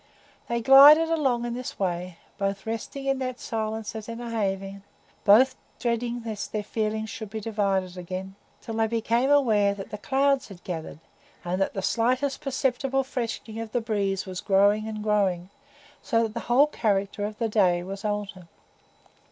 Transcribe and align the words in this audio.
They 0.47 0.61
glided 0.63 1.09
along 1.09 1.45
in 1.45 1.53
this 1.53 1.77
way, 1.77 2.17
both 2.39 2.65
resting 2.65 3.05
in 3.05 3.19
that 3.19 3.39
silence 3.39 3.95
as 3.95 4.09
in 4.09 4.19
a 4.19 4.31
haven, 4.31 4.81
both 5.25 5.55
dreading 5.79 6.23
lest 6.25 6.51
their 6.51 6.63
feelings 6.63 7.07
should 7.11 7.29
be 7.29 7.39
divided 7.39 7.95
again,—till 7.95 8.73
they 8.73 8.87
became 8.87 9.29
aware 9.29 9.75
that 9.75 9.91
the 9.91 9.99
clouds 9.99 10.47
had 10.47 10.63
gathered, 10.63 11.01
and 11.45 11.61
that 11.61 11.75
the 11.75 11.83
slightest 11.83 12.41
perceptible 12.41 13.03
freshening 13.03 13.59
of 13.59 13.73
the 13.73 13.79
breeze 13.81 14.25
was 14.25 14.41
growing 14.41 14.87
and 14.87 15.03
growing, 15.03 15.51
so 16.01 16.23
that 16.23 16.33
the 16.33 16.39
whole 16.49 16.65
character 16.65 17.23
of 17.23 17.37
the 17.37 17.47
day 17.47 17.83
was 17.83 18.03
altered. 18.03 18.47